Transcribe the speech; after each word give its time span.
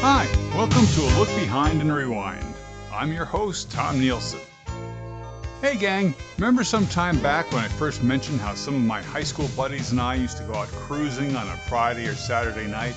Hi, 0.00 0.28
welcome 0.54 0.86
to 0.86 1.00
a 1.00 1.12
look 1.18 1.28
behind 1.30 1.80
and 1.80 1.92
rewind. 1.92 2.54
I'm 2.92 3.12
your 3.12 3.24
host, 3.24 3.72
Tom 3.72 3.96
Nielson. 4.00 4.38
Hey 5.60 5.76
gang, 5.76 6.14
remember 6.36 6.62
some 6.62 6.86
time 6.86 7.18
back 7.18 7.50
when 7.50 7.64
I 7.64 7.66
first 7.66 8.04
mentioned 8.04 8.40
how 8.40 8.54
some 8.54 8.76
of 8.76 8.80
my 8.82 9.02
high 9.02 9.24
school 9.24 9.48
buddies 9.56 9.90
and 9.90 10.00
I 10.00 10.14
used 10.14 10.36
to 10.36 10.44
go 10.44 10.54
out 10.54 10.68
cruising 10.68 11.34
on 11.34 11.48
a 11.48 11.56
Friday 11.68 12.06
or 12.06 12.14
Saturday 12.14 12.68
night? 12.68 12.94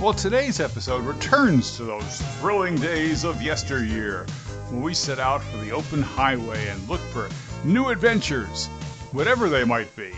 Well, 0.00 0.14
today's 0.14 0.58
episode 0.58 1.04
returns 1.04 1.76
to 1.76 1.84
those 1.84 2.22
thrilling 2.40 2.76
days 2.76 3.24
of 3.24 3.42
yesteryear 3.42 4.24
when 4.70 4.80
we 4.80 4.94
set 4.94 5.18
out 5.18 5.42
for 5.42 5.58
the 5.58 5.72
open 5.72 6.00
highway 6.00 6.68
and 6.68 6.88
look 6.88 7.02
for 7.12 7.28
new 7.62 7.88
adventures, 7.88 8.68
whatever 9.12 9.50
they 9.50 9.64
might 9.64 9.94
be. 9.96 10.14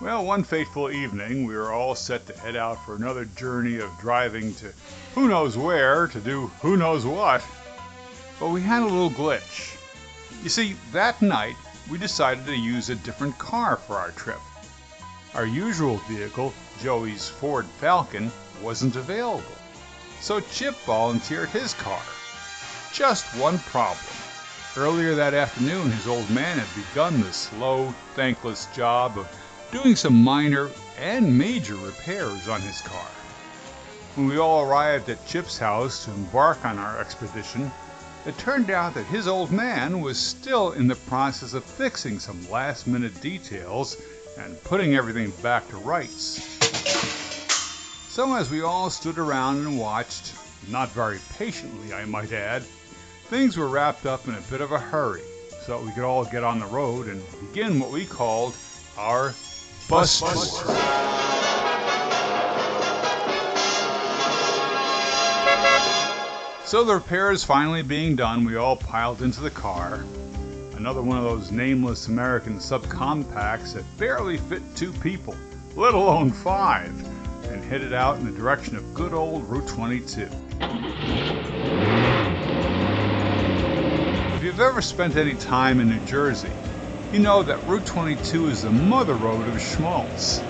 Well, 0.00 0.24
one 0.24 0.44
fateful 0.44 0.92
evening, 0.92 1.44
we 1.44 1.56
were 1.56 1.72
all 1.72 1.96
set 1.96 2.24
to 2.28 2.38
head 2.38 2.54
out 2.54 2.84
for 2.84 2.94
another 2.94 3.24
journey 3.24 3.80
of 3.80 3.98
driving 3.98 4.54
to 4.54 4.72
who 5.12 5.26
knows 5.26 5.58
where 5.58 6.06
to 6.06 6.20
do 6.20 6.52
who 6.62 6.76
knows 6.76 7.04
what. 7.04 7.42
But 8.38 8.50
we 8.50 8.60
had 8.62 8.82
a 8.82 8.84
little 8.84 9.10
glitch. 9.10 9.76
You 10.40 10.50
see, 10.50 10.76
that 10.92 11.20
night 11.20 11.56
we 11.90 11.98
decided 11.98 12.46
to 12.46 12.54
use 12.54 12.90
a 12.90 12.94
different 12.94 13.36
car 13.38 13.76
for 13.76 13.96
our 13.96 14.12
trip. 14.12 14.38
Our 15.34 15.46
usual 15.46 15.96
vehicle, 16.08 16.54
Joey's 16.80 17.28
Ford 17.28 17.66
Falcon, 17.66 18.30
wasn't 18.62 18.94
available. 18.94 19.42
So 20.20 20.38
Chip 20.38 20.76
volunteered 20.86 21.48
his 21.48 21.74
car. 21.74 22.02
Just 22.92 23.26
one 23.36 23.58
problem. 23.58 24.14
Earlier 24.76 25.16
that 25.16 25.34
afternoon, 25.34 25.90
his 25.90 26.06
old 26.06 26.30
man 26.30 26.60
had 26.60 26.86
begun 26.86 27.20
the 27.20 27.32
slow, 27.32 27.92
thankless 28.14 28.66
job 28.76 29.18
of 29.18 29.26
doing 29.70 29.94
some 29.94 30.14
minor 30.14 30.70
and 30.98 31.36
major 31.36 31.74
repairs 31.76 32.48
on 32.48 32.60
his 32.62 32.80
car. 32.80 33.06
When 34.14 34.26
we 34.26 34.38
all 34.38 34.62
arrived 34.62 35.10
at 35.10 35.26
Chip's 35.26 35.58
house 35.58 36.06
to 36.06 36.10
embark 36.12 36.64
on 36.64 36.78
our 36.78 36.98
expedition, 36.98 37.70
it 38.24 38.36
turned 38.38 38.70
out 38.70 38.94
that 38.94 39.04
his 39.04 39.28
old 39.28 39.52
man 39.52 40.00
was 40.00 40.18
still 40.18 40.72
in 40.72 40.88
the 40.88 40.96
process 40.96 41.52
of 41.52 41.64
fixing 41.64 42.18
some 42.18 42.50
last 42.50 42.86
minute 42.86 43.20
details 43.20 43.96
and 44.38 44.62
putting 44.64 44.94
everything 44.94 45.32
back 45.42 45.68
to 45.68 45.76
rights. 45.76 46.42
So, 48.08 48.34
as 48.34 48.50
we 48.50 48.62
all 48.62 48.90
stood 48.90 49.18
around 49.18 49.58
and 49.58 49.78
watched, 49.78 50.34
not 50.68 50.90
very 50.90 51.20
patiently, 51.36 51.92
I 51.92 52.04
might 52.06 52.32
add, 52.32 52.62
things 53.28 53.56
were 53.56 53.68
wrapped 53.68 54.06
up 54.06 54.26
in 54.26 54.34
a 54.34 54.40
bit 54.50 54.60
of 54.60 54.72
a 54.72 54.78
hurry 54.78 55.22
so 55.64 55.78
that 55.78 55.86
we 55.86 55.92
could 55.92 56.04
all 56.04 56.24
get 56.24 56.42
on 56.42 56.58
the 56.58 56.66
road 56.66 57.06
and 57.06 57.22
begin 57.40 57.78
what 57.78 57.90
we 57.90 58.06
called 58.06 58.56
our 58.96 59.32
bus 59.88 60.20
tour. 60.20 60.28
So 66.64 66.84
the 66.84 66.94
repairs 66.94 67.42
finally 67.42 67.80
being 67.80 68.14
done, 68.14 68.44
we 68.44 68.56
all 68.56 68.76
piled 68.76 69.22
into 69.22 69.40
the 69.40 69.50
car. 69.50 70.04
Another 70.76 71.00
one 71.00 71.16
of 71.16 71.24
those 71.24 71.50
nameless 71.50 72.08
American 72.08 72.58
subcompacts 72.58 73.72
that 73.72 73.84
barely 73.96 74.36
fit 74.36 74.62
two 74.76 74.92
people, 74.92 75.34
let 75.74 75.94
alone 75.94 76.30
five, 76.30 76.92
and 77.44 77.64
headed 77.64 77.94
out 77.94 78.18
in 78.18 78.26
the 78.26 78.32
direction 78.32 78.76
of 78.76 78.92
good 78.92 79.14
old 79.14 79.44
Route 79.48 79.66
22. 79.66 80.28
If 84.36 84.44
you've 84.44 84.60
ever 84.60 84.82
spent 84.82 85.16
any 85.16 85.34
time 85.36 85.80
in 85.80 85.88
New 85.88 86.04
Jersey, 86.04 86.50
you 87.12 87.18
know 87.18 87.42
that 87.42 87.66
Route 87.66 87.86
22 87.86 88.48
is 88.48 88.62
the 88.62 88.70
mother 88.70 89.14
road 89.14 89.48
of 89.48 89.60
schmaltz. 89.60 90.40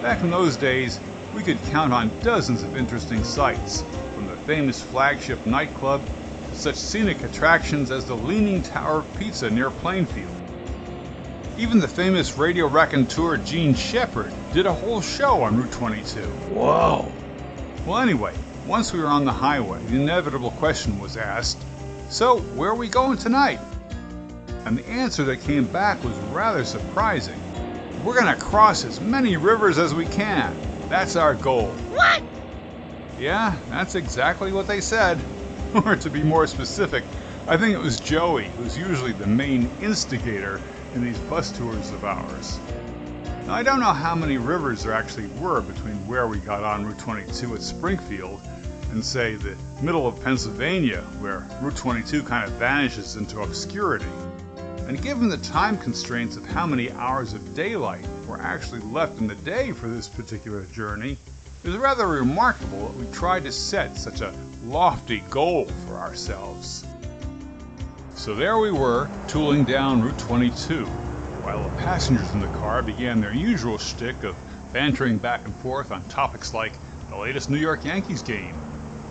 Back 0.00 0.22
in 0.22 0.30
those 0.30 0.56
days, 0.56 0.98
we 1.34 1.42
could 1.42 1.62
count 1.64 1.92
on 1.92 2.10
dozens 2.20 2.62
of 2.62 2.76
interesting 2.78 3.22
sights, 3.22 3.84
from 4.14 4.26
the 4.26 4.36
famous 4.46 4.80
flagship 4.80 5.44
nightclub 5.44 6.02
to 6.48 6.56
such 6.56 6.76
scenic 6.76 7.22
attractions 7.22 7.90
as 7.90 8.06
the 8.06 8.16
Leaning 8.16 8.62
Tower 8.62 9.00
of 9.00 9.18
Pizza 9.18 9.50
near 9.50 9.70
Plainfield. 9.70 10.30
Even 11.58 11.78
the 11.78 11.88
famous 11.88 12.38
radio 12.38 12.66
raconteur 12.68 13.36
Jean 13.36 13.74
Shepherd 13.74 14.32
did 14.54 14.64
a 14.64 14.72
whole 14.72 15.02
show 15.02 15.42
on 15.42 15.58
Route 15.58 15.72
22. 15.72 16.20
Whoa! 16.20 17.12
Well, 17.84 17.98
anyway, 17.98 18.32
once 18.66 18.94
we 18.94 19.00
were 19.00 19.08
on 19.08 19.26
the 19.26 19.32
highway, 19.32 19.82
the 19.84 20.00
inevitable 20.00 20.52
question 20.52 20.98
was 20.98 21.18
asked 21.18 21.62
So, 22.08 22.38
where 22.56 22.70
are 22.70 22.74
we 22.74 22.88
going 22.88 23.18
tonight? 23.18 23.60
And 24.64 24.78
the 24.78 24.86
answer 24.88 25.24
that 25.24 25.40
came 25.40 25.64
back 25.66 26.02
was 26.04 26.16
rather 26.30 26.64
surprising. 26.64 27.40
We're 28.04 28.14
going 28.20 28.34
to 28.34 28.40
cross 28.40 28.84
as 28.84 29.00
many 29.00 29.36
rivers 29.36 29.78
as 29.78 29.94
we 29.94 30.06
can. 30.06 30.56
That's 30.88 31.16
our 31.16 31.34
goal. 31.34 31.68
What? 31.90 32.22
Yeah, 33.18 33.56
that's 33.70 33.94
exactly 33.94 34.52
what 34.52 34.66
they 34.66 34.80
said. 34.80 35.18
Or 35.86 35.96
to 35.96 36.10
be 36.10 36.22
more 36.22 36.46
specific, 36.46 37.02
I 37.48 37.56
think 37.56 37.74
it 37.74 37.78
was 37.78 37.98
Joey 37.98 38.48
who's 38.58 38.76
usually 38.76 39.12
the 39.12 39.26
main 39.26 39.70
instigator 39.80 40.60
in 40.94 41.02
these 41.02 41.18
bus 41.20 41.50
tours 41.50 41.90
of 41.92 42.04
ours. 42.04 42.58
Now, 43.46 43.54
I 43.54 43.62
don't 43.62 43.80
know 43.80 43.92
how 43.92 44.14
many 44.14 44.36
rivers 44.36 44.84
there 44.84 44.92
actually 44.92 45.28
were 45.40 45.62
between 45.62 45.94
where 46.06 46.28
we 46.28 46.38
got 46.38 46.62
on 46.62 46.84
Route 46.84 46.98
22 46.98 47.54
at 47.54 47.62
Springfield 47.62 48.40
and, 48.92 49.04
say, 49.04 49.34
the 49.34 49.56
middle 49.80 50.06
of 50.06 50.22
Pennsylvania, 50.22 51.00
where 51.20 51.46
Route 51.60 51.76
22 51.76 52.22
kind 52.22 52.44
of 52.44 52.52
vanishes 52.58 53.16
into 53.16 53.40
obscurity. 53.40 54.04
And 54.88 55.00
given 55.00 55.28
the 55.28 55.38
time 55.38 55.78
constraints 55.78 56.36
of 56.36 56.44
how 56.44 56.66
many 56.66 56.90
hours 56.92 57.32
of 57.32 57.54
daylight 57.54 58.04
were 58.26 58.40
actually 58.40 58.80
left 58.80 59.20
in 59.20 59.26
the 59.26 59.34
day 59.36 59.72
for 59.72 59.88
this 59.88 60.08
particular 60.08 60.64
journey, 60.66 61.16
it 61.64 61.70
is 61.70 61.76
rather 61.76 62.06
remarkable 62.08 62.88
that 62.88 62.96
we 62.98 63.12
tried 63.12 63.44
to 63.44 63.52
set 63.52 63.96
such 63.96 64.20
a 64.20 64.34
lofty 64.64 65.20
goal 65.30 65.66
for 65.86 65.94
ourselves. 65.94 66.84
So 68.16 68.34
there 68.34 68.58
we 68.58 68.72
were, 68.72 69.08
tooling 69.28 69.64
down 69.64 70.02
Route 70.02 70.18
22, 70.18 70.84
while 70.84 71.62
the 71.62 71.76
passengers 71.76 72.30
in 72.32 72.40
the 72.40 72.46
car 72.58 72.82
began 72.82 73.20
their 73.20 73.34
usual 73.34 73.78
shtick 73.78 74.24
of 74.24 74.36
bantering 74.72 75.18
back 75.18 75.44
and 75.44 75.54
forth 75.56 75.92
on 75.92 76.02
topics 76.08 76.52
like 76.52 76.72
the 77.08 77.16
latest 77.16 77.48
New 77.48 77.58
York 77.58 77.84
Yankees 77.84 78.22
game, 78.22 78.54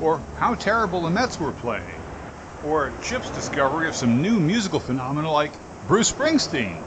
or 0.01 0.19
how 0.37 0.55
terrible 0.55 1.01
the 1.01 1.09
Mets 1.09 1.39
were 1.39 1.51
playing, 1.53 2.00
or 2.63 2.91
Chip's 3.03 3.29
discovery 3.31 3.87
of 3.87 3.95
some 3.95 4.21
new 4.21 4.39
musical 4.39 4.79
phenomena 4.79 5.31
like 5.31 5.51
Bruce 5.87 6.11
Springsteen. 6.11 6.77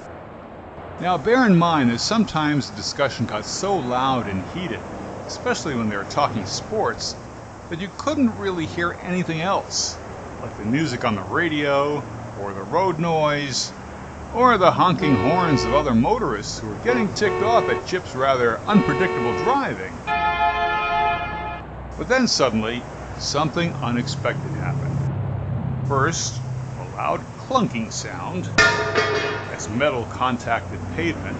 Now, 1.01 1.19
bear 1.19 1.45
in 1.47 1.57
mind 1.57 1.91
that 1.91 2.01
sometimes 2.01 2.71
the 2.71 2.77
discussion 2.77 3.27
got 3.27 3.45
so 3.45 3.77
loud 3.77 4.29
and 4.29 4.43
heated, 4.51 4.81
especially 5.27 5.75
when 5.75 5.89
they 5.89 5.97
were 5.97 6.05
talking 6.05 6.47
sports, 6.47 7.17
that 7.69 7.81
you 7.81 7.89
couldn't 7.99 8.39
really 8.39 8.67
hear 8.67 8.97
anything 9.03 9.41
else, 9.41 9.97
like 10.41 10.57
the 10.57 10.65
music 10.65 11.05
on 11.05 11.17
the 11.17 11.23
radio, 11.23 12.03
or 12.41 12.53
the 12.53 12.63
road 12.63 12.99
noise, 12.99 13.73
or 14.35 14.57
the 14.59 14.71
honking 14.71 15.15
horns 15.17 15.65
of 15.65 15.75
other 15.75 15.95
motorists 15.95 16.59
who 16.61 16.69
were 16.69 16.85
getting 16.85 17.13
ticked 17.15 17.43
off 17.43 17.69
at 17.69 17.87
Chip's 17.87 18.15
rather 18.15 18.59
unpredictable 18.61 19.33
driving. 19.45 19.93
But 21.97 22.09
then 22.09 22.27
suddenly, 22.29 22.83
something 23.19 23.73
unexpected 23.75 24.51
happened. 24.53 24.64
First, 25.87 26.41
a 26.81 26.85
loud 26.97 27.21
clunking 27.37 27.93
sound 27.93 28.49
as 29.53 29.69
metal 29.69 30.07
contacted 30.07 30.81
pavement, 30.97 31.39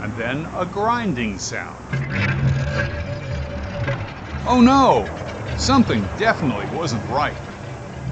and 0.00 0.16
then 0.16 0.48
a 0.56 0.64
grinding 0.64 1.38
sound. 1.38 1.76
Oh 4.46 4.62
no! 4.62 5.06
Something 5.58 6.00
definitely 6.18 6.64
wasn't 6.74 7.06
right. 7.10 7.36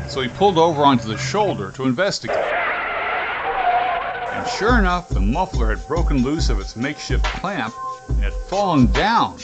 So 0.09 0.21
he 0.21 0.29
pulled 0.29 0.59
over 0.59 0.83
onto 0.83 1.09
the 1.09 1.17
shoulder 1.17 1.71
to 1.73 1.85
investigate. 1.85 2.37
And 4.31 4.47
sure 4.47 4.79
enough, 4.79 5.09
the 5.09 5.21
muffler 5.21 5.75
had 5.75 5.87
broken 5.89 6.23
loose 6.23 6.51
of 6.51 6.61
its 6.61 6.77
makeshift 6.77 7.25
clamp 7.25 7.75
and 8.11 8.23
had 8.23 8.35
fallen 8.51 8.93
down, 8.93 9.39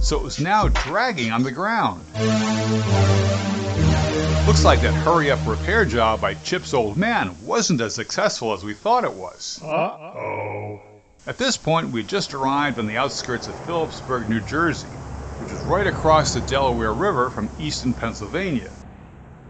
so 0.00 0.16
it 0.16 0.22
was 0.22 0.38
now 0.38 0.68
dragging 0.68 1.32
on 1.32 1.42
the 1.42 1.50
ground. 1.50 2.04
Looks 4.46 4.64
like 4.64 4.80
that 4.80 4.94
hurry 4.94 5.30
up 5.30 5.46
repair 5.46 5.84
job 5.84 6.20
by 6.20 6.34
Chip's 6.34 6.74
old 6.74 6.96
man 6.96 7.36
wasn't 7.44 7.80
as 7.80 7.94
successful 7.94 8.52
as 8.52 8.64
we 8.64 8.74
thought 8.74 9.04
it 9.04 9.12
was. 9.12 9.60
Uh 9.62 9.66
oh. 9.68 10.80
At 11.26 11.38
this 11.38 11.56
point, 11.56 11.90
we 11.90 12.02
just 12.02 12.34
arrived 12.34 12.78
on 12.78 12.86
the 12.86 12.96
outskirts 12.96 13.48
of 13.48 13.54
Phillipsburg, 13.66 14.28
New 14.28 14.40
Jersey, 14.40 14.88
which 14.88 15.52
is 15.52 15.60
right 15.66 15.86
across 15.86 16.32
the 16.32 16.40
Delaware 16.40 16.94
River 16.94 17.30
from 17.30 17.50
eastern 17.60 17.92
Pennsylvania. 17.92 18.70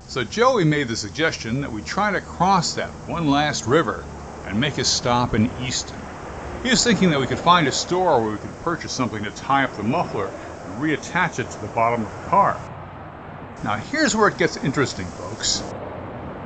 So 0.08 0.24
Joey 0.24 0.64
made 0.64 0.88
the 0.88 0.96
suggestion 0.96 1.60
that 1.60 1.72
we 1.72 1.82
try 1.82 2.10
to 2.10 2.20
cross 2.20 2.74
that 2.74 2.90
one 3.06 3.30
last 3.30 3.66
river 3.66 4.04
and 4.46 4.60
make 4.60 4.78
a 4.78 4.84
stop 4.84 5.34
in 5.34 5.50
Easton. 5.62 6.00
He 6.62 6.70
was 6.70 6.82
thinking 6.82 7.10
that 7.10 7.20
we 7.20 7.26
could 7.26 7.38
find 7.38 7.68
a 7.68 7.72
store 7.72 8.20
where 8.20 8.32
we 8.32 8.38
could 8.38 8.62
purchase 8.64 8.92
something 8.92 9.22
to 9.22 9.30
tie 9.30 9.64
up 9.64 9.76
the 9.76 9.82
muffler 9.82 10.26
and 10.26 10.82
reattach 10.82 11.38
it 11.38 11.48
to 11.50 11.60
the 11.60 11.68
bottom 11.68 12.04
of 12.04 12.24
the 12.24 12.30
car. 12.30 12.60
Now, 13.64 13.76
here's 13.76 14.14
where 14.14 14.28
it 14.28 14.38
gets 14.38 14.56
interesting, 14.56 15.06
folks. 15.06 15.62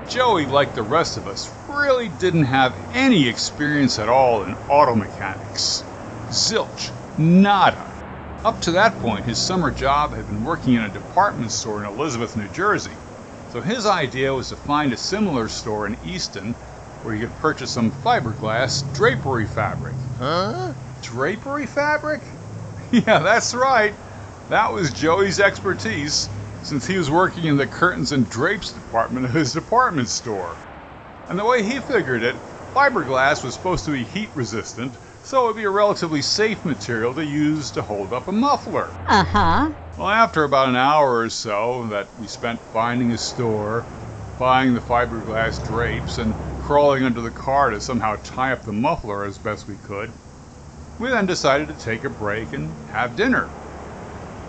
Joey, 0.09 0.47
like 0.47 0.75
the 0.75 0.83
rest 0.83 1.17
of 1.17 1.29
us, 1.29 1.53
really 1.69 2.09
didn't 2.09 2.45
have 2.45 2.75
any 2.95 3.29
experience 3.29 3.99
at 3.99 4.09
all 4.09 4.45
in 4.45 4.55
auto 4.69 4.95
mechanics. 4.95 5.85
Zilch. 6.29 6.91
Nada. 7.19 7.91
Up 8.45 8.61
to 8.63 8.73
that 8.73 8.99
point, 9.01 9.25
his 9.25 9.39
summer 9.39 9.71
job 9.71 10.13
had 10.13 10.27
been 10.27 10.45
working 10.45 10.75
in 10.75 10.83
a 10.83 10.89
department 10.89 11.53
store 11.53 11.81
in 11.81 11.87
Elizabeth, 11.87 12.37
New 12.37 12.49
Jersey. 12.49 12.91
So 13.53 13.61
his 13.61 13.85
idea 13.87 14.35
was 14.35 14.49
to 14.49 14.57
find 14.57 14.93
a 14.93 14.97
similar 14.97 15.49
store 15.49 15.87
in 15.87 15.97
Easton 16.07 16.55
where 17.03 17.15
he 17.15 17.21
could 17.21 17.37
purchase 17.41 17.71
some 17.71 17.91
fiberglass 17.91 18.83
drapery 18.95 19.47
fabric. 19.47 19.95
Huh? 20.19 20.73
Drapery 21.03 21.67
fabric? 21.67 22.23
yeah, 22.93 23.19
that's 23.19 23.55
right. 23.55 23.93
That 24.49 24.73
was 24.73 24.93
Joey's 24.93 25.41
expertise 25.41 26.29
since 26.63 26.87
he 26.87 26.97
was 26.97 27.11
working 27.11 27.45
in 27.45 27.57
the 27.57 27.67
curtains 27.67 28.13
and 28.13 28.29
drapes 28.31 28.73
department 28.73 29.27
of 29.27 29.33
his 29.33 29.53
department 29.53 30.09
store. 30.09 30.57
And 31.29 31.39
the 31.39 31.45
way 31.45 31.63
he 31.63 31.79
figured 31.79 32.23
it, 32.23 32.37
fiberglass 32.75 33.43
was 33.45 33.55
supposed 33.55 33.85
to 33.85 33.91
be 33.93 34.05
heat 34.05 34.29
resistant, 34.35 34.93
so 35.25 35.45
it 35.45 35.47
would 35.49 35.57
be 35.57 35.65
a 35.65 35.71
relatively 35.71 36.23
safe 36.23 36.65
material 36.65 37.15
to 37.15 37.25
use 37.25 37.71
to 37.73 37.83
hold 37.83 38.13
up 38.13 38.29
a 38.29 38.33
muffler. 38.33 38.89
Uh 39.09 39.25
huh. 39.25 39.71
Well, 39.97 40.09
after 40.09 40.45
about 40.45 40.69
an 40.69 40.77
hour 40.77 41.19
or 41.19 41.29
so 41.29 41.87
that 41.91 42.09
we 42.19 42.27
spent 42.27 42.59
finding 42.73 43.11
a 43.11 43.19
store, 43.19 43.85
buying 44.39 44.75
the 44.75 44.81
fiberglass 44.81 45.65
drapes, 45.67 46.19
and 46.19 46.35
crawling 46.63 47.05
under 47.05 47.21
the 47.21 47.31
car 47.31 47.71
to 47.71 47.81
somehow 47.81 48.17
tie 48.25 48.53
up 48.53 48.63
the 48.65 48.73
muffler 48.73 49.25
as 49.25 49.37
best 49.39 49.69
we 49.69 49.77
could, 49.87 50.11
we 50.99 51.09
then 51.11 51.27
decided 51.27 51.69
to 51.69 51.85
take 51.85 52.05
a 52.05 52.11
break 52.11 52.53
and 52.53 52.71
have 52.93 53.17
dinner. 53.17 53.49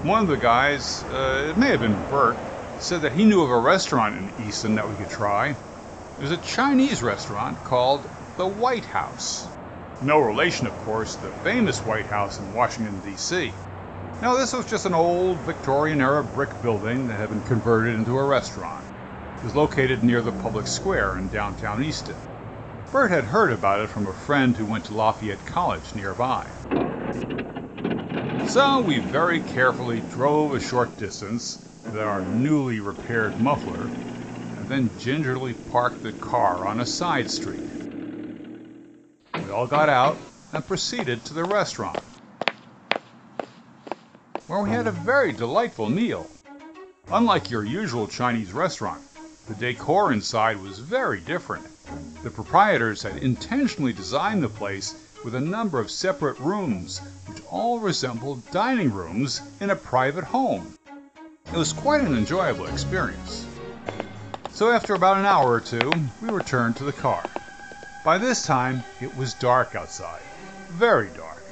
One 0.04 0.22
of 0.24 0.28
the 0.28 0.36
guys, 0.36 1.02
uh, 1.14 1.48
it 1.50 1.58
may 1.58 1.70
have 1.70 1.80
been 1.80 1.96
Bert, 2.10 2.36
said 2.78 3.00
that 3.04 3.14
he 3.14 3.24
knew 3.24 3.42
of 3.42 3.50
a 3.50 3.58
restaurant 3.58 4.18
in 4.18 4.46
Easton 4.46 4.76
that 4.76 4.86
we 4.86 4.96
could 4.96 5.10
try. 5.10 5.52
It 5.52 6.22
was 6.22 6.32
a 6.32 6.38
Chinese 6.38 7.02
restaurant 7.02 7.58
called 7.64 8.02
the 8.36 8.46
White 8.46 8.84
House. 8.84 9.48
No 10.02 10.20
relation, 10.20 10.68
of 10.68 10.78
course, 10.84 11.16
to 11.16 11.28
the 11.28 11.32
famous 11.42 11.86
White 11.86 12.08
House 12.08 12.38
in 12.38 12.54
Washington, 12.54 13.00
D.C. 13.00 13.54
Now, 14.22 14.36
this 14.36 14.52
was 14.52 14.66
just 14.66 14.86
an 14.86 14.94
old 14.94 15.38
Victorian 15.38 16.02
era 16.02 16.22
brick 16.22 16.62
building 16.62 17.08
that 17.08 17.18
had 17.18 17.30
been 17.30 17.44
converted 17.44 17.96
into 17.96 18.18
a 18.18 18.26
restaurant. 18.26 18.84
It 19.38 19.46
was 19.46 19.56
located 19.56 20.04
near 20.04 20.22
the 20.22 20.34
public 20.34 20.68
square 20.68 21.18
in 21.18 21.30
downtown 21.30 21.82
Easton. 21.82 22.18
Bert 22.92 23.10
had 23.10 23.24
heard 23.24 23.54
about 23.54 23.80
it 23.80 23.90
from 23.90 24.08
a 24.08 24.14
friend 24.14 24.58
who 24.58 24.66
went 24.66 24.84
to 24.86 24.94
Lafayette 24.94 25.46
College 25.46 25.96
nearby. 25.96 26.46
So 28.46 28.82
we 28.82 29.00
very 29.00 29.40
carefully 29.40 30.02
drove 30.02 30.54
a 30.54 30.60
short 30.60 30.98
distance 30.98 31.66
with 31.86 31.98
our 31.98 32.22
newly 32.22 32.80
repaired 32.80 33.40
muffler 33.40 33.90
and 34.58 34.68
then 34.68 34.92
gingerly 35.00 35.54
parked 35.54 36.04
the 36.04 36.12
car 36.12 36.68
on 36.68 36.80
a 36.80 36.86
side 36.86 37.30
street. 37.30 37.64
We 39.44 39.50
all 39.50 39.66
got 39.66 39.90
out 39.90 40.18
and 40.52 40.66
proceeded 40.66 41.26
to 41.26 41.34
the 41.34 41.46
restaurant, 41.46 42.04
where 44.48 44.62
we 44.62 44.70
had 44.70 44.88
a 44.88 44.92
very 44.92 45.32
delightful 45.32 45.90
meal. 45.90 46.28
Unlike 47.12 47.50
your 47.50 47.64
usual 47.64 48.08
Chinese 48.08 48.54
restaurant, 48.54 49.02
the 49.48 49.56
decor 49.56 50.14
inside 50.14 50.62
was 50.62 50.80
very 50.80 51.20
different. 51.20 51.66
The 52.24 52.30
proprietors 52.30 53.02
had 53.04 53.18
intentionally 53.18 53.94
designed 53.94 54.44
the 54.44 54.50
place 54.50 54.96
with 55.24 55.36
a 55.36 55.42
number 55.42 55.80
of 55.80 55.90
separate 55.90 56.40
rooms, 56.40 57.00
which 57.28 57.42
all 57.50 57.80
resembled 57.80 58.50
dining 58.52 58.92
rooms 58.92 59.42
in 59.60 59.70
a 59.70 59.76
private 59.76 60.24
home. 60.24 60.78
It 61.46 61.58
was 61.58 61.74
quite 61.74 62.02
an 62.02 62.16
enjoyable 62.16 62.68
experience. 62.68 63.46
So, 64.52 64.72
after 64.72 64.94
about 64.94 65.18
an 65.18 65.26
hour 65.26 65.52
or 65.52 65.60
two, 65.60 65.92
we 66.22 66.30
returned 66.30 66.76
to 66.78 66.84
the 66.84 66.94
car. 66.94 67.24
By 68.06 68.18
this 68.18 68.46
time, 68.46 68.84
it 69.02 69.16
was 69.16 69.34
dark 69.34 69.76
outside. 69.76 70.22
Very 70.70 71.10
dark. 71.16 71.44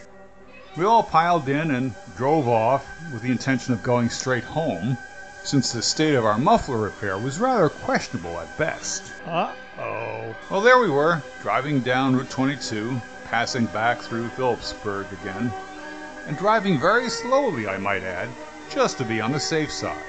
We 0.77 0.85
all 0.85 1.03
piled 1.03 1.49
in 1.49 1.71
and 1.71 1.93
drove 2.15 2.47
off 2.47 2.85
with 3.11 3.21
the 3.21 3.31
intention 3.31 3.73
of 3.73 3.83
going 3.83 4.09
straight 4.09 4.43
home, 4.43 4.97
since 5.43 5.71
the 5.71 5.81
state 5.81 6.13
of 6.13 6.25
our 6.25 6.37
muffler 6.37 6.77
repair 6.77 7.17
was 7.17 7.39
rather 7.39 7.69
questionable 7.69 8.39
at 8.39 8.57
best. 8.57 9.03
Uh 9.25 9.51
oh. 9.79 10.35
Well, 10.49 10.61
there 10.61 10.79
we 10.79 10.89
were, 10.89 11.21
driving 11.41 11.79
down 11.81 12.15
Route 12.15 12.29
22, 12.29 13.01
passing 13.31 13.65
back 13.67 14.01
through 14.01 14.27
Phillipsburg 14.31 15.07
again, 15.13 15.53
and 16.27 16.37
driving 16.37 16.77
very 16.77 17.09
slowly, 17.09 17.65
I 17.65 17.77
might 17.77 18.03
add, 18.03 18.27
just 18.69 18.97
to 18.97 19.05
be 19.05 19.21
on 19.21 19.31
the 19.31 19.39
safe 19.39 19.71
side. 19.71 20.03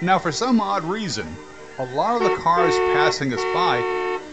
Now, 0.00 0.18
for 0.18 0.32
some 0.32 0.60
odd 0.60 0.82
reason, 0.82 1.36
a 1.78 1.84
lot 1.84 2.20
of 2.20 2.28
the 2.28 2.36
cars 2.42 2.74
passing 2.94 3.32
us 3.32 3.44
by 3.54 3.78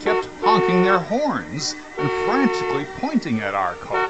kept 0.02 0.28
honking 0.42 0.84
their 0.84 0.98
horns 0.98 1.76
and 2.00 2.10
frantically 2.26 2.88
pointing 2.98 3.42
at 3.42 3.54
our 3.54 3.76
car. 3.76 4.10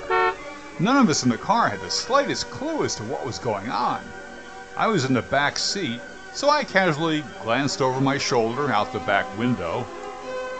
None 0.80 0.96
of 0.96 1.10
us 1.10 1.24
in 1.24 1.30
the 1.30 1.38
car 1.38 1.68
had 1.68 1.82
the 1.82 1.92
slightest 1.92 2.50
clue 2.50 2.86
as 2.86 2.96
to 2.96 3.04
what 3.04 3.26
was 3.26 3.38
going 3.38 3.70
on. 3.70 4.02
I 4.78 4.88
was 4.88 5.04
in 5.04 5.14
the 5.14 5.22
back 5.22 5.58
seat, 5.58 6.00
so 6.34 6.50
I 6.50 6.64
casually 6.64 7.26
glanced 7.44 7.82
over 7.82 8.00
my 8.00 8.18
shoulder 8.18 8.72
out 8.72 8.94
the 8.94 9.00
back 9.00 9.26
window, 9.38 9.86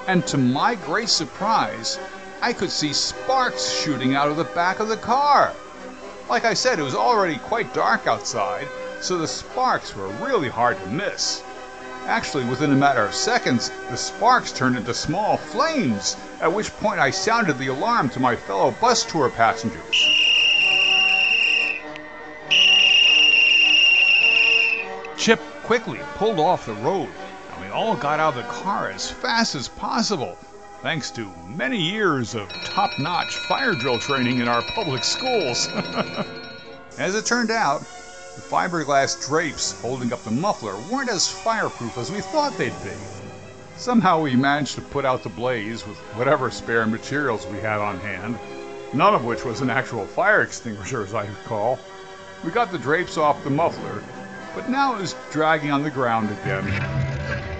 and 0.08 0.28
to 0.28 0.38
my 0.38 0.76
great 0.76 1.08
surprise, 1.08 1.98
I 2.42 2.54
could 2.54 2.72
see 2.72 2.94
sparks 2.94 3.70
shooting 3.70 4.16
out 4.16 4.30
of 4.30 4.38
the 4.38 4.46
back 4.46 4.80
of 4.80 4.88
the 4.88 4.98
car. 4.98 5.54
Like 6.30 6.46
I 6.46 6.54
said, 6.54 6.80
it 6.80 6.84
was 6.84 6.96
already 6.96 7.38
quite 7.38 7.74
dark 7.74 8.08
outside, 8.08 8.68
so 9.02 9.18
the 9.18 9.28
sparks 9.28 9.94
were 9.96 10.08
really 10.08 10.48
hard 10.48 10.80
to 10.80 10.88
miss. 10.88 11.44
Actually, 12.08 12.46
within 12.46 12.72
a 12.72 12.76
matter 12.76 13.04
of 13.04 13.14
seconds, 13.14 13.72
the 13.90 13.98
sparks 13.98 14.54
turned 14.54 14.78
into 14.78 14.94
small 14.94 15.36
flames, 15.38 16.16
at 16.40 16.52
which 16.52 16.76
point 16.78 17.00
I 17.00 17.12
sounded 17.12 17.58
the 17.58 17.68
alarm 17.68 18.10
to 18.12 18.20
my 18.20 18.36
fellow 18.36 18.72
bus 18.72 19.04
tour 19.04 19.30
passengers. 19.30 20.08
Chip 25.18 25.42
quickly 25.64 26.00
pulled 26.16 26.40
off 26.40 26.66
the 26.66 26.74
road, 26.76 27.10
and 27.52 27.62
we 27.62 27.70
all 27.70 27.96
got 27.96 28.22
out 28.22 28.38
of 28.38 28.44
the 28.44 28.50
car 28.50 28.90
as 28.90 29.12
fast 29.12 29.56
as 29.56 29.68
possible, 29.68 30.38
thanks 30.82 31.12
to 31.12 31.30
many 31.48 31.78
years 31.78 32.36
of 32.36 32.48
top 32.64 32.98
notch 33.00 33.36
fire 33.36 33.74
drill 33.74 34.00
training 34.00 34.40
in 34.40 34.48
our 34.48 34.62
public 34.62 35.04
schools. 35.04 35.68
as 36.98 37.16
it 37.16 37.26
turned 37.26 37.52
out, 37.52 37.82
the 37.82 38.42
fiberglass 38.42 39.28
drapes 39.28 39.80
holding 39.82 40.14
up 40.14 40.24
the 40.24 40.32
muffler 40.32 40.78
weren't 40.90 41.10
as 41.10 41.28
fireproof 41.28 41.98
as 41.98 42.12
we 42.12 42.22
thought 42.22 42.58
they'd 42.58 42.84
be. 42.84 42.92
Somehow 43.76 44.22
we 44.22 44.36
managed 44.36 44.76
to 44.76 44.82
put 44.82 45.06
out 45.06 45.24
the 45.24 45.30
blaze 45.30 45.86
with 45.86 45.98
whatever 46.16 46.50
spare 46.50 46.86
materials 46.86 47.46
we 47.48 47.60
had 47.60 47.80
on 47.80 48.00
hand, 48.00 48.40
none 48.94 49.14
of 49.14 49.26
which 49.26 49.44
was 49.44 49.62
an 49.62 49.70
actual 49.70 50.06
fire 50.06 50.42
extinguisher, 50.42 51.04
as 51.04 51.14
I 51.14 51.26
recall. 51.26 51.80
We 52.44 52.52
got 52.52 52.72
the 52.72 52.78
drapes 52.78 53.18
off 53.18 53.44
the 53.44 53.50
muffler, 53.50 54.02
but 54.56 54.70
now 54.70 54.96
it 54.96 55.02
was 55.02 55.16
dragging 55.32 55.72
on 55.72 55.84
the 55.84 55.92
ground 55.92 56.30
again. 56.30 57.59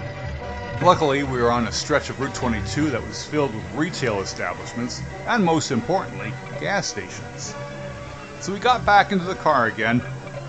Luckily, 0.82 1.24
we 1.24 1.42
were 1.42 1.52
on 1.52 1.66
a 1.66 1.72
stretch 1.72 2.08
of 2.08 2.18
Route 2.18 2.34
22 2.34 2.88
that 2.88 3.06
was 3.06 3.22
filled 3.22 3.54
with 3.54 3.74
retail 3.74 4.22
establishments 4.22 5.02
and, 5.26 5.44
most 5.44 5.72
importantly, 5.72 6.32
gas 6.58 6.86
stations. 6.86 7.54
So 8.40 8.50
we 8.50 8.60
got 8.60 8.86
back 8.86 9.12
into 9.12 9.26
the 9.26 9.34
car 9.34 9.66
again, 9.66 10.00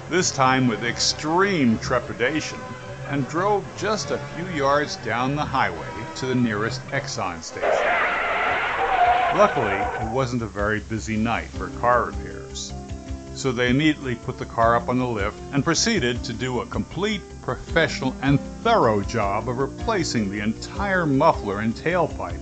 this 0.09 0.31
time 0.31 0.67
with 0.67 0.85
extreme 0.85 1.77
trepidation, 1.79 2.59
and 3.09 3.27
drove 3.27 3.65
just 3.77 4.11
a 4.11 4.19
few 4.37 4.47
yards 4.55 4.95
down 4.97 5.35
the 5.35 5.43
highway 5.43 5.85
to 6.15 6.25
the 6.25 6.35
nearest 6.35 6.81
Exxon 6.91 7.43
station. 7.43 7.69
Luckily, 9.37 9.75
it 10.05 10.13
wasn't 10.13 10.43
a 10.43 10.47
very 10.47 10.79
busy 10.79 11.17
night 11.17 11.49
for 11.49 11.67
car 11.81 12.05
repairs 12.05 12.30
so 13.41 13.51
they 13.51 13.71
immediately 13.71 14.13
put 14.13 14.37
the 14.37 14.45
car 14.45 14.75
up 14.75 14.87
on 14.87 14.99
the 14.99 15.07
lift 15.07 15.41
and 15.51 15.63
proceeded 15.63 16.23
to 16.23 16.31
do 16.31 16.61
a 16.61 16.65
complete, 16.67 17.21
professional, 17.41 18.15
and 18.21 18.39
thorough 18.61 19.01
job 19.01 19.49
of 19.49 19.57
replacing 19.57 20.29
the 20.29 20.39
entire 20.39 21.07
muffler 21.07 21.61
and 21.61 21.73
tailpipe, 21.73 22.39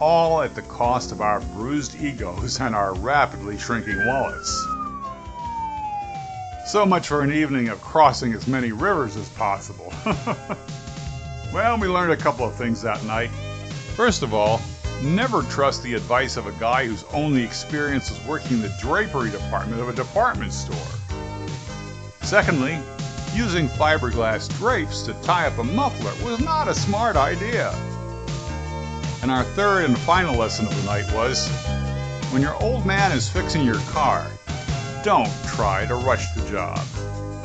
all 0.00 0.42
at 0.42 0.56
the 0.56 0.62
cost 0.62 1.12
of 1.12 1.20
our 1.20 1.40
bruised 1.54 1.94
egos 1.94 2.58
and 2.58 2.74
our 2.74 2.92
rapidly 2.94 3.56
shrinking 3.56 4.04
wallets. 4.04 4.66
So 6.66 6.84
much 6.84 7.06
for 7.06 7.20
an 7.20 7.32
evening 7.32 7.68
of 7.68 7.80
crossing 7.80 8.32
as 8.32 8.48
many 8.48 8.72
rivers 8.72 9.16
as 9.16 9.28
possible. 9.30 9.92
well, 11.54 11.78
we 11.78 11.86
learned 11.86 12.12
a 12.12 12.16
couple 12.16 12.44
of 12.44 12.56
things 12.56 12.82
that 12.82 13.04
night. 13.04 13.30
First 13.94 14.24
of 14.24 14.34
all, 14.34 14.60
Never 15.02 15.42
trust 15.42 15.82
the 15.82 15.94
advice 15.94 16.36
of 16.36 16.46
a 16.46 16.52
guy 16.60 16.86
whose 16.86 17.02
only 17.12 17.42
experience 17.42 18.08
is 18.08 18.24
working 18.24 18.62
the 18.62 18.72
drapery 18.80 19.30
department 19.30 19.82
of 19.82 19.88
a 19.88 19.92
department 19.92 20.52
store. 20.52 20.76
Secondly, 22.20 22.78
using 23.34 23.66
fiberglass 23.66 24.48
drapes 24.58 25.02
to 25.02 25.14
tie 25.14 25.48
up 25.48 25.58
a 25.58 25.64
muffler 25.64 26.12
was 26.24 26.38
not 26.38 26.68
a 26.68 26.74
smart 26.74 27.16
idea. 27.16 27.70
And 29.22 29.30
our 29.32 29.42
third 29.42 29.86
and 29.86 29.98
final 29.98 30.36
lesson 30.36 30.66
of 30.66 30.76
the 30.76 30.84
night 30.84 31.12
was 31.12 31.48
when 32.30 32.40
your 32.40 32.54
old 32.62 32.86
man 32.86 33.10
is 33.10 33.28
fixing 33.28 33.64
your 33.64 33.80
car, 33.90 34.24
don't 35.02 35.32
try 35.48 35.84
to 35.86 35.96
rush 35.96 36.30
the 36.36 36.48
job. 36.48 36.78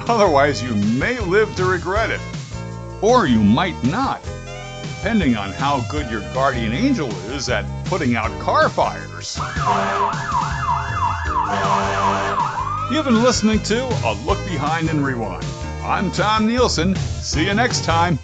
Otherwise, 0.08 0.62
you 0.62 0.76
may 1.00 1.20
live 1.22 1.56
to 1.56 1.66
regret 1.66 2.12
it. 2.12 2.22
Or 3.02 3.26
you 3.26 3.42
might 3.42 3.84
not 3.84 4.22
depending 5.08 5.38
on 5.38 5.54
how 5.54 5.80
good 5.90 6.12
your 6.12 6.20
guardian 6.34 6.74
angel 6.74 7.10
is 7.32 7.48
at 7.48 7.64
putting 7.86 8.18
out 8.18 8.30
car 8.42 8.68
fires. 8.68 9.38
You've 12.92 13.06
been 13.06 13.24
listening 13.24 13.62
to 13.64 13.86
A 14.06 14.12
Look 14.26 14.38
Behind 14.40 14.90
and 14.90 15.06
Rewind. 15.06 15.46
I'm 15.82 16.12
Tom 16.12 16.46
Nielson. 16.46 16.98
See 16.98 17.46
you 17.46 17.54
next 17.54 17.86
time. 17.86 18.20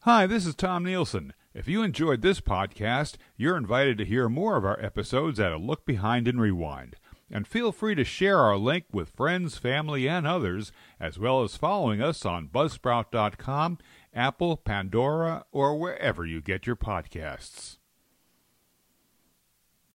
Hi, 0.00 0.26
this 0.26 0.46
is 0.46 0.54
Tom 0.54 0.84
Nielson. 0.86 1.32
If 1.52 1.68
you 1.68 1.82
enjoyed 1.82 2.22
this 2.22 2.40
podcast, 2.40 3.16
you're 3.36 3.58
invited 3.58 3.98
to 3.98 4.06
hear 4.06 4.30
more 4.30 4.56
of 4.56 4.64
our 4.64 4.82
episodes 4.82 5.38
at 5.38 5.52
A 5.52 5.58
Look 5.58 5.84
Behind 5.84 6.26
and 6.26 6.40
Rewind. 6.40 6.96
And 7.30 7.46
feel 7.46 7.72
free 7.72 7.94
to 7.94 8.04
share 8.04 8.38
our 8.38 8.56
link 8.56 8.86
with 8.90 9.10
friends, 9.10 9.58
family, 9.58 10.08
and 10.08 10.26
others, 10.26 10.72
as 10.98 11.18
well 11.18 11.42
as 11.42 11.56
following 11.56 12.00
us 12.00 12.24
on 12.24 12.48
Buzzsprout.com, 12.48 13.78
Apple, 14.14 14.56
Pandora, 14.56 15.44
or 15.52 15.78
wherever 15.78 16.24
you 16.24 16.40
get 16.40 16.66
your 16.66 16.76
podcasts. 16.76 17.78